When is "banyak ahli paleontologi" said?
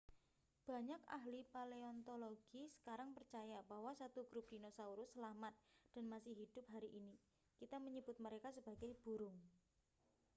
0.69-2.63